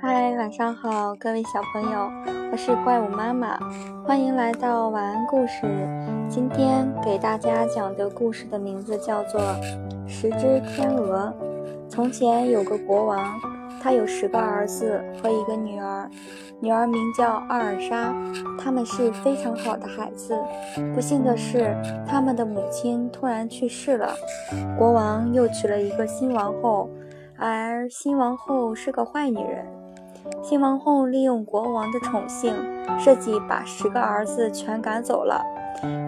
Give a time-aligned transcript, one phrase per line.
[0.00, 2.10] 嗨，晚上好，各位小朋友，
[2.50, 3.58] 我是怪物妈妈，
[4.04, 5.62] 欢迎来到晚安故事。
[6.28, 9.40] 今天给大家讲的故事的名字叫做
[10.08, 11.32] 《十只天鹅》。
[11.88, 13.40] 从前有个国王，
[13.80, 16.10] 他有十个儿子和一个女儿，
[16.58, 18.14] 女儿名叫阿尔莎，
[18.58, 20.36] 他们是非常好的孩子。
[20.94, 21.76] 不幸的是，
[22.08, 24.14] 他们的母亲突然去世了，
[24.78, 26.88] 国王又娶了一个新王后，
[27.50, 29.66] 而新王后是个坏女人。
[30.42, 32.54] 新王后利用国王的宠幸，
[33.00, 35.44] 设计把十个儿子全赶走了，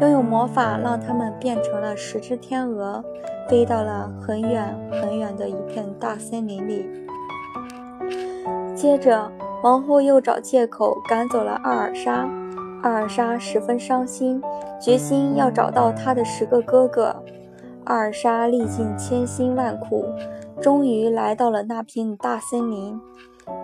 [0.00, 3.02] 又用魔法让他们变成了十只天鹅，
[3.48, 6.88] 飞到了很远很远的一片大森林里。
[8.76, 9.28] 接着，
[9.64, 12.28] 王后又找借口赶走了阿尔莎。
[12.82, 14.40] 阿尔莎十分伤心，
[14.80, 17.16] 决心要找到她的十个哥哥。
[17.84, 20.06] 阿尔莎历尽千辛万苦，
[20.64, 22.98] 终于来到了那片大森林。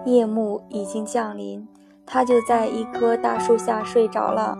[0.05, 1.67] 夜幕已经降临，
[2.05, 4.55] 他就在一棵大树下睡着了。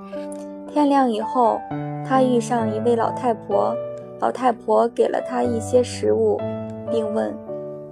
[0.67, 1.61] 天亮以后，
[2.03, 3.77] 他遇上一位老太婆，
[4.21, 6.41] 老太婆给了他一些食物，
[6.91, 7.37] 并问：“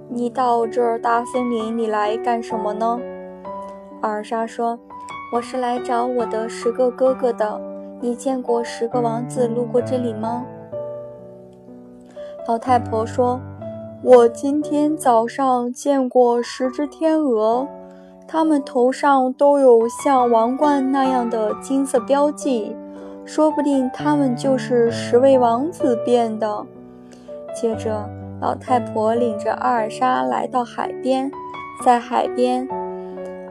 [0.09, 2.99] 你到这儿大森林里来干什么呢？”
[4.01, 4.79] 阿尔莎说
[5.31, 7.61] ：“我是来找我的十个哥哥的。
[8.01, 10.43] 你见过十个王子路过这里吗？”
[12.49, 13.39] 老太婆说。
[14.01, 17.67] 我今天早上见过十只天鹅，
[18.25, 22.73] 它们头上都有像王冠那样的金色标记，
[23.25, 26.65] 说不定它们就是十位王子变的。
[27.53, 31.29] 接着，老太婆领着阿尔莎来到海边，
[31.83, 32.65] 在海边，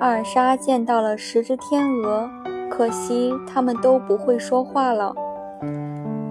[0.01, 2.27] 阿尔莎见到了十只天鹅，
[2.71, 5.15] 可惜它们都不会说话了。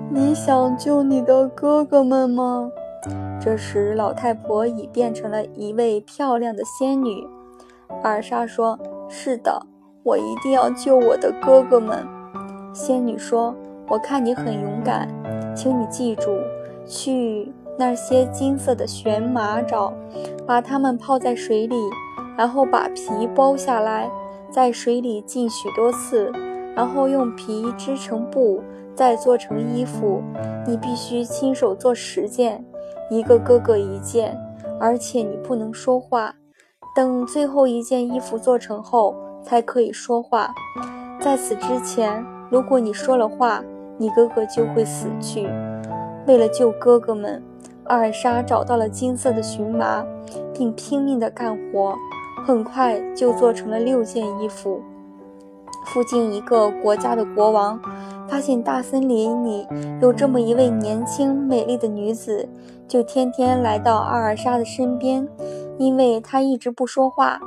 [0.10, 2.72] 你想救你的哥哥们吗？
[3.40, 7.26] 这时，老太婆已变成了一位漂亮的仙女。
[8.04, 8.78] 尔莎说
[9.08, 9.66] ：“是的，
[10.04, 12.06] 我一定要救我的哥哥们。”
[12.74, 13.56] 仙女说
[13.88, 15.08] ：“我看你很勇敢，
[15.56, 16.38] 请你记住，
[16.86, 19.94] 去那些金色的玄马找，
[20.46, 21.76] 把它们泡在水里，
[22.38, 24.12] 然后把皮剥下来，
[24.52, 26.32] 在水里浸许多次，
[26.76, 28.62] 然后用皮织成布，
[28.94, 30.22] 再做成衣服。
[30.68, 32.66] 你必须亲手做十件。”
[33.10, 34.38] 一个哥哥一件，
[34.80, 36.36] 而且你不能说话。
[36.96, 40.54] 等最后一件衣服做成后，才可以说话。
[41.20, 43.64] 在此之前，如果你说了话，
[43.98, 45.48] 你哥哥就会死去。
[46.26, 47.42] 为了救哥哥们，
[47.86, 50.06] 阿尔莎找到了金色的荨麻，
[50.54, 51.96] 并拼命地干活，
[52.46, 54.82] 很快就做成了六件衣服。
[55.98, 57.80] 附近一个国家的国王。
[58.28, 59.66] 发现大森林里
[60.00, 62.48] 有这么一位年轻美丽的女子，
[62.88, 65.28] 就天天来到阿尔莎的身边，
[65.80, 67.40] 因为她一直不说话。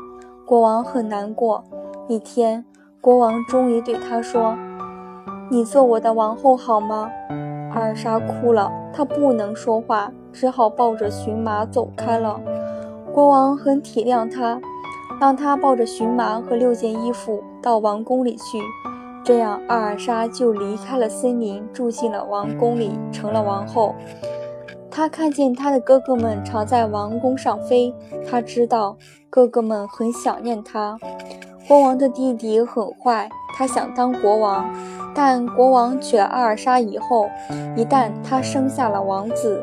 [0.44, 1.62] 国王很难过。
[2.08, 2.64] 一天，
[3.00, 4.56] 国王终于对她说
[5.48, 7.08] ：“你做我的王后好吗？”
[7.72, 12.40] 阿尔莎哭了，她不能说话，只好抱着荨麻走开了。
[13.12, 14.60] 国王很体谅她，
[15.20, 18.58] 让她抱着荨麻和六件衣服到王宫里去。
[19.24, 23.94] 这样，阿尔莎就离开了森林，住进了王宫里，成了王后。
[24.90, 27.94] 她看见她的哥哥们常在王宫上飞，
[28.28, 28.96] 她知道
[29.28, 30.98] 哥哥们很想念她。
[31.68, 34.68] 国王的弟弟很坏，他想当国王，
[35.14, 37.28] 但国王娶了阿尔莎以后，
[37.76, 39.62] 一旦他生下了王子，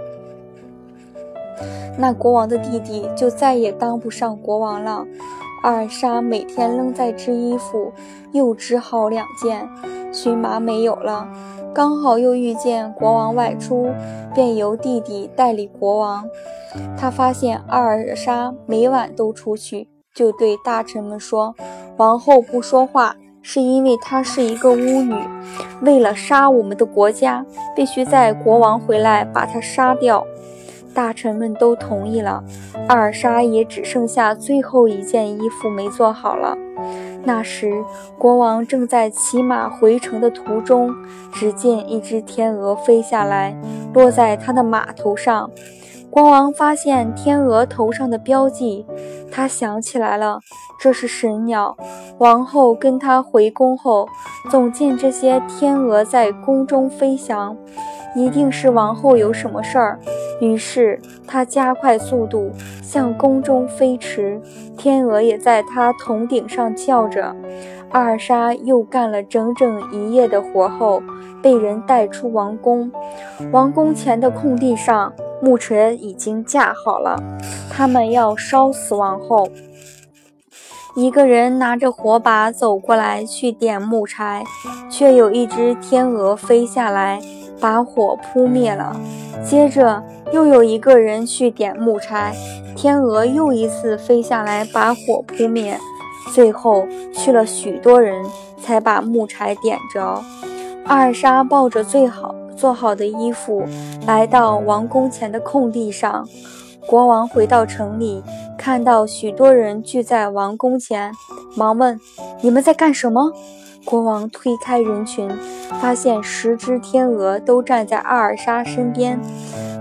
[1.97, 5.05] 那国王的弟弟就再也当不上国王了。
[5.63, 7.91] 阿尔莎每天扔在织衣服，
[8.31, 9.68] 又织好两件，
[10.12, 11.28] 荨麻没有了。
[11.73, 13.91] 刚好又遇见国王外出，
[14.34, 16.25] 便由弟弟代理国王。
[16.97, 21.56] 他发现阿尔莎每晚都出去，就对大臣们说
[21.97, 25.16] ：“王后不说话，是因为她是一个巫女。
[25.81, 27.45] 为了杀我们的国家，
[27.75, 30.25] 必须在国王回来把她杀掉。”
[30.97, 32.43] 大臣们都同意了，
[32.87, 36.57] 阿尔莎也只剩下最后一件衣服没做好了。
[37.23, 37.83] 那时，
[38.17, 40.91] 国王正在骑马回城的途中，
[41.31, 43.55] 只见一只天鹅飞下来，
[43.94, 45.51] 落在他的马头上。
[46.09, 48.83] 国王发现天鹅头上的标记，
[49.31, 50.39] 他想起来了，
[50.79, 51.77] 这是神鸟。
[52.17, 54.07] 王后跟他回宫后，
[54.50, 57.55] 总见这些天鹅在宫中飞翔，
[58.15, 60.00] 一定是王后有什么事儿。
[60.39, 62.51] 于是他加快速度
[62.84, 64.39] 向宫中飞驰，
[64.78, 67.36] 天鹅也在他头顶上叫着。
[67.89, 71.01] 阿尔莎又干了整整一夜的活后，
[71.42, 72.92] 被人带出王宫。
[73.51, 77.18] 王宫前的空地上，木锤已经架好了，
[77.69, 79.48] 他们要烧死王后。
[80.95, 84.44] 一个人拿着火把走过来去点木柴，
[84.89, 87.22] 却有一只天鹅飞下来，
[87.59, 88.95] 把火扑灭了。
[89.44, 92.36] 接着又有一个人去点木柴，
[92.75, 95.77] 天鹅又一次飞下来，把火扑灭。
[96.33, 98.24] 最后去了许多人，
[98.62, 100.21] 才把木柴点着。
[100.86, 103.63] 阿尔莎抱着最好做好的衣服，
[104.06, 106.27] 来到王宫前的空地上。
[106.88, 108.24] 国王回到城里。
[108.57, 111.12] 看到许多人聚在王宫前，
[111.56, 112.00] 忙问
[112.42, 113.31] ：“你们在干什么？”
[113.86, 115.30] 国王推开人群，
[115.80, 119.19] 发现十只天鹅都站在阿尔莎身边。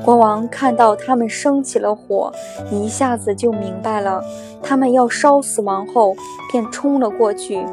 [0.05, 2.33] 国王看到他们生起了火，
[2.71, 4.23] 一下子就明白了，
[4.63, 6.15] 他们要烧死王后，
[6.53, 7.65] 便冲了过去。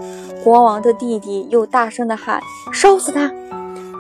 [0.44, 2.42] 国王的弟弟又大声地喊
[2.74, 3.32] ：“烧死他！”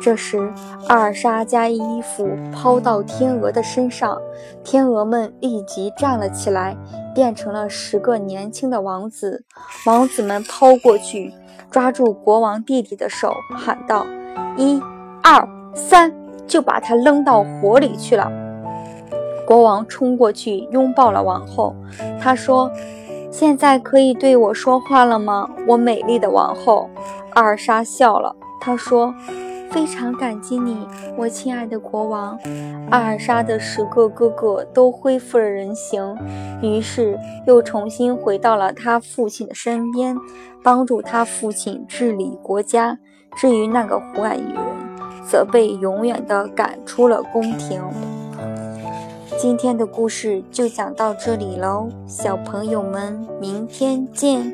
[0.03, 0.51] 这时，
[0.89, 4.21] 阿尔莎将衣服抛到天鹅的身上，
[4.61, 6.75] 天鹅们立即站了起来，
[7.15, 9.45] 变成了十个年轻的王子。
[9.85, 11.33] 王子们抛过去，
[11.71, 14.05] 抓住国王弟弟的手，喊道
[14.57, 14.77] ：“一、
[15.23, 16.13] 二、三，
[16.45, 18.29] 就把他扔到火里去了。”
[19.47, 21.73] 国王冲过去拥抱了王后，
[22.19, 22.69] 他说
[23.31, 26.89] ：“现在可以对我说话了吗，我美丽的王后？”
[27.35, 29.15] 阿尔莎笑了，她说。
[29.73, 30.87] 非常感激你，
[31.17, 32.39] 我亲爱的国王。
[32.91, 36.15] 阿尔莎的十个哥哥都恢复了人形，
[36.61, 37.17] 于是
[37.47, 40.15] 又重新回到了他父亲的身边，
[40.61, 42.99] 帮助他父亲治理国家。
[43.35, 44.63] 至于那个坏女人，
[45.27, 47.81] 则被永远的赶出了宫廷。
[49.39, 54.53] 今天的故事就讲到这里喽，小朋友们，明天见。